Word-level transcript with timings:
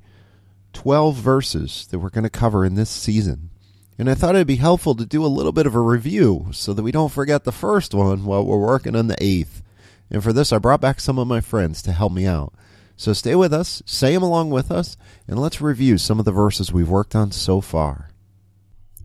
12 0.75 1.17
verses 1.17 1.87
that 1.87 1.99
we're 1.99 2.11
going 2.11 2.25
to 2.25 2.29
cover 2.31 2.63
in 2.63 2.75
this 2.75 2.91
season. 2.91 3.49
And 3.97 4.11
I 4.11 4.15
thought 4.15 4.35
it'd 4.35 4.47
be 4.47 4.57
helpful 4.57 4.95
to 4.97 5.07
do 5.07 5.25
a 5.25 5.33
little 5.33 5.51
bit 5.51 5.65
of 5.65 5.75
a 5.75 5.81
review 5.81 6.49
so 6.53 6.75
that 6.75 6.83
we 6.83 6.93
don't 6.93 7.11
forget 7.11 7.45
the 7.45 7.53
first 7.53 7.95
one 7.95 8.27
while 8.27 8.45
we're 8.45 8.59
working 8.59 8.95
on 8.95 9.07
the 9.07 9.17
eighth. 9.19 9.63
And 10.11 10.23
for 10.23 10.35
this, 10.35 10.53
I 10.53 10.59
brought 10.59 10.83
back 10.83 11.01
some 11.01 11.19
of 11.19 11.27
my 11.27 11.41
friends 11.41 11.81
to 11.85 11.93
help 11.93 12.13
me 12.13 12.27
out. 12.27 12.53
So 12.99 13.15
stay 13.15 13.35
with 13.35 13.55
us, 13.55 13.83
say 13.87 14.13
them 14.13 14.23
along 14.23 14.51
with 14.51 14.71
us, 14.71 14.99
and 15.27 15.39
let's 15.39 15.63
review 15.63 15.97
some 15.97 16.19
of 16.19 16.27
the 16.27 16.33
verses 16.33 16.71
we've 16.71 16.91
worked 16.91 17.15
on 17.15 17.33
so 17.33 17.63
far. 17.63 18.11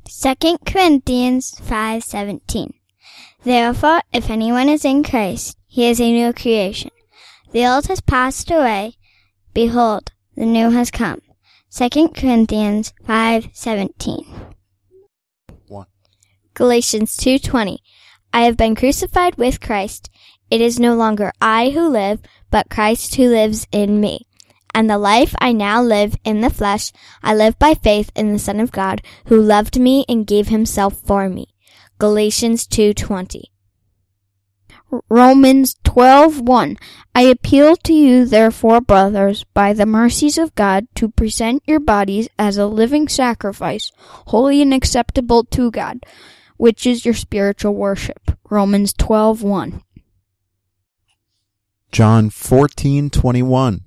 2 0.03 0.57
Corinthians 0.65 1.55
5:17 1.61 2.78
Therefore 3.43 4.01
if 4.11 4.29
anyone 4.29 4.67
is 4.67 4.83
in 4.83 5.01
Christ 5.01 5.57
he 5.65 5.87
is 5.87 6.01
a 6.01 6.11
new 6.11 6.33
creation. 6.33 6.91
The 7.51 7.65
old 7.65 7.87
has 7.87 8.01
passed 8.01 8.51
away. 8.51 8.95
Behold 9.53 10.11
the 10.35 10.45
new 10.45 10.71
has 10.71 10.91
come. 10.91 11.21
2 11.71 12.09
Corinthians 12.09 12.91
5:17 13.07 14.25
1 15.67 15.85
Galatians 16.53 17.15
2:20 17.15 17.77
I 18.33 18.41
have 18.41 18.57
been 18.57 18.75
crucified 18.75 19.37
with 19.37 19.61
Christ. 19.61 20.09
It 20.51 20.59
is 20.59 20.77
no 20.77 20.95
longer 20.95 21.31
I 21.39 21.69
who 21.69 21.87
live 21.87 22.19
but 22.51 22.69
Christ 22.69 23.15
who 23.15 23.29
lives 23.29 23.67
in 23.71 24.01
me. 24.01 24.27
And 24.73 24.89
the 24.89 24.97
life 24.97 25.33
I 25.39 25.53
now 25.53 25.81
live 25.81 26.17
in 26.25 26.41
the 26.41 26.49
flesh 26.49 26.91
I 27.23 27.33
live 27.35 27.57
by 27.57 27.73
faith 27.73 28.11
in 28.15 28.33
the 28.33 28.39
Son 28.39 28.59
of 28.59 28.73
God 28.73 29.01
who 29.27 29.41
loved 29.41 29.79
me 29.79 30.03
and 30.09 30.27
gave 30.27 30.49
himself 30.49 30.99
for 31.05 31.29
me 31.29 31.47
Galatians 31.99 32.65
2:20 32.67 33.43
Romans 35.09 35.75
12:1 35.83 36.77
I 37.13 37.21
appeal 37.21 37.75
to 37.75 37.93
you 37.93 38.25
therefore 38.25 38.81
brothers 38.81 39.45
by 39.53 39.73
the 39.73 39.85
mercies 39.85 40.37
of 40.37 40.55
God 40.55 40.87
to 40.95 41.09
present 41.09 41.61
your 41.67 41.79
bodies 41.79 42.27
as 42.39 42.57
a 42.57 42.65
living 42.65 43.07
sacrifice 43.07 43.91
holy 44.27 44.61
and 44.61 44.73
acceptable 44.73 45.43
to 45.45 45.69
God 45.69 45.99
which 46.57 46.87
is 46.87 47.05
your 47.05 47.13
spiritual 47.13 47.75
worship. 47.75 48.31
Romans 48.49 48.93
12:1 48.93 49.81
John 51.91 52.29
14:21 52.29 53.81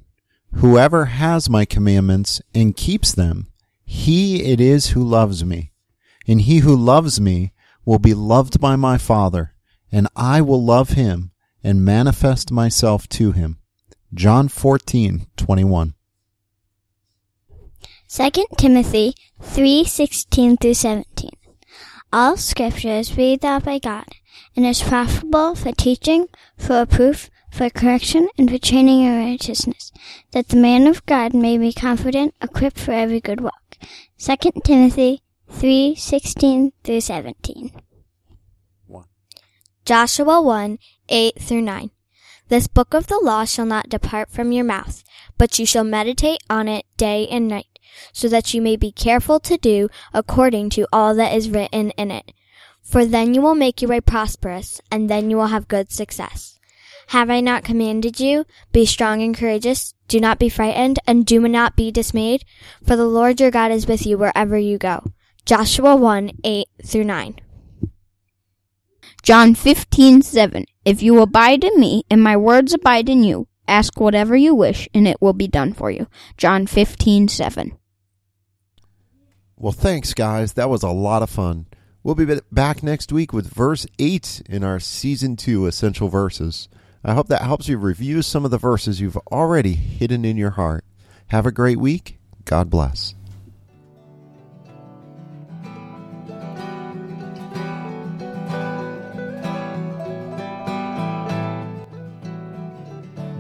Whoever 0.56 1.06
has 1.06 1.48
my 1.48 1.64
commandments 1.64 2.40
and 2.55 2.77
keeps 2.77 3.12
them 3.12 3.48
he 3.92 4.42
it 4.44 4.58
is 4.58 4.88
who 4.88 5.05
loves 5.05 5.44
me. 5.44 5.72
And 6.27 6.40
he 6.40 6.58
who 6.58 6.74
loves 6.74 7.20
me 7.20 7.52
will 7.84 7.98
be 7.98 8.14
loved 8.14 8.61
by 8.61 8.77
my 8.77 8.98
Father, 8.98 9.55
and 9.91 10.08
I 10.16 10.41
will 10.41 10.64
love 10.64 10.91
him 10.91 11.33
and 11.62 11.84
manifest 11.84 12.50
myself 12.50 13.08
to 13.11 13.33
him. 13.33 13.58
John 14.14 14.48
14:21. 14.48 15.95
2 18.08 18.45
Timothy 18.58 19.14
3:16 19.40 20.56
through 20.58 20.74
17 20.74 21.30
All 22.12 22.36
scripture 22.36 22.98
is 22.98 23.11
breathed 23.11 23.45
out 23.45 23.64
by 23.64 23.79
God 23.79 24.06
and 24.55 24.67
is 24.67 24.83
profitable 24.83 25.55
for 25.55 25.73
teaching, 25.73 26.29
for 26.58 26.80
reproof, 26.80 27.30
for 27.51 27.70
correction, 27.70 28.29
and 28.36 28.51
for 28.51 28.58
training 28.58 29.02
in 29.02 29.24
righteousness, 29.24 29.92
that 30.33 30.48
the 30.48 30.56
man 30.56 30.86
of 30.86 31.05
God 31.06 31.33
may 31.33 31.56
be 31.56 31.73
confident, 31.73 32.35
equipped 32.42 32.79
for 32.79 32.92
every 32.92 33.20
good 33.20 33.40
work. 33.40 33.79
2 34.18 34.62
Timothy 34.62 35.23
3:16 35.52 36.73
through 36.83 37.01
17. 37.01 37.73
1. 38.86 39.05
Joshua 39.85 40.42
1, 40.42 40.79
8 41.08 41.40
through 41.40 41.63
9. 41.63 41.90
This 42.48 42.67
book 42.67 42.95
of 42.95 43.07
the 43.07 43.20
law 43.23 43.45
shall 43.45 43.67
not 43.67 43.89
depart 43.89 44.30
from 44.30 44.52
your 44.52 44.64
mouth, 44.64 45.05
but 45.39 45.58
you 45.58 45.67
shall 45.67 45.85
meditate 45.85 46.42
on 46.51 46.68
it 46.68 46.85
day 46.96 47.29
and 47.29 47.48
night, 47.48 47.79
so 48.12 48.29
that 48.29 48.52
you 48.52 48.61
may 48.61 48.77
be 48.77 48.91
careful 48.91 49.39
to 49.41 49.57
do 49.57 49.89
according 50.12 50.68
to 50.70 50.86
all 50.92 51.14
that 51.14 51.35
is 51.35 51.48
written 51.48 51.91
in 51.92 52.11
it. 52.11 52.33
For 52.83 53.05
then 53.05 53.33
you 53.33 53.41
will 53.41 53.55
make 53.55 53.80
your 53.80 53.91
way 53.91 54.01
prosperous, 54.01 54.80
and 54.91 55.08
then 55.08 55.30
you 55.30 55.36
will 55.36 55.46
have 55.46 55.68
good 55.68 55.92
success. 55.92 56.58
Have 57.08 57.30
I 57.30 57.41
not 57.41 57.64
commanded 57.64 58.18
you? 58.20 58.45
Be 58.73 58.85
strong 58.85 59.23
and 59.23 59.36
courageous. 59.36 59.95
Do 60.08 60.18
not 60.18 60.39
be 60.39 60.48
frightened, 60.48 60.98
and 61.07 61.24
do 61.24 61.41
not 61.46 61.77
be 61.77 61.91
dismayed, 61.91 62.45
for 62.85 62.96
the 62.96 63.07
Lord 63.07 63.41
your 63.41 63.51
God 63.51 63.70
is 63.70 63.86
with 63.86 64.05
you 64.05 64.18
wherever 64.18 64.58
you 64.58 64.77
go. 64.77 65.12
Joshua 65.52 65.95
1, 65.95 66.30
8 66.45 66.67
through 66.83 67.05
9. 67.05 67.35
John 69.23 69.55
15:7 69.55 70.64
If 70.86 71.02
you 71.02 71.20
abide 71.20 71.63
in 71.63 71.79
me 71.79 72.05
and 72.08 72.23
my 72.23 72.39
words 72.39 72.73
abide 72.73 73.11
in 73.11 73.23
you 73.23 73.48
ask 73.68 74.01
whatever 74.01 74.35
you 74.35 74.55
wish 74.55 74.89
and 74.95 75.07
it 75.07 75.18
will 75.20 75.35
be 75.35 75.46
done 75.46 75.74
for 75.74 75.91
you. 75.91 76.07
John 76.39 76.67
15:7 76.67 77.73
Well, 79.55 79.73
thanks 79.73 80.14
guys. 80.14 80.55
That 80.55 80.70
was 80.70 80.83
a 80.83 80.89
lot 80.89 81.23
of 81.23 81.29
fun. 81.29 81.67
We'll 82.02 82.14
be 82.14 82.41
back 82.51 82.83
next 82.83 83.12
week 83.12 83.35
with 83.35 83.52
verse 83.52 83.86
8 83.98 84.41
in 84.48 84.64
our 84.64 84.80
season 84.80 85.36
2 85.36 85.67
essential 85.67 86.08
verses. 86.08 86.70
I 87.05 87.12
hope 87.12 87.29
that 87.29 87.42
helps 87.42 87.68
you 87.68 87.77
review 87.77 88.23
some 88.23 88.46
of 88.46 88.51
the 88.51 88.57
verses 88.57 89.02
you've 89.02 89.18
already 89.30 89.74
hidden 89.74 90.24
in 90.24 90.39
your 90.39 90.52
heart. 90.52 90.86
Have 91.27 91.45
a 91.45 91.52
great 91.52 91.79
week. 91.79 92.18
God 92.46 92.70
bless. 92.70 93.14